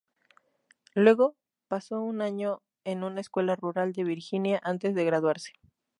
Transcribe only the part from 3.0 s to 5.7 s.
una escuela rural de Virginia antes de graduarse.